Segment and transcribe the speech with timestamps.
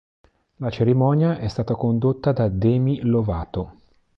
[0.55, 3.75] La cerimonia è stata condotta da Demi Lovato.